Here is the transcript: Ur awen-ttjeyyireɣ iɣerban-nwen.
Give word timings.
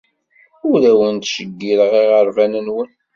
Ur 0.69 0.81
awen-ttjeyyireɣ 0.91 1.91
iɣerban-nwen. 2.01 2.89